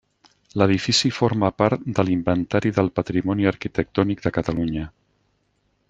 L'edifici 0.59 1.11
forma 1.17 1.51
part 1.63 1.85
de 1.99 2.05
l'Inventari 2.07 2.73
del 2.79 2.91
Patrimoni 3.01 3.47
Arquitectònic 3.53 4.25
de 4.25 4.33
Catalunya. 4.41 4.89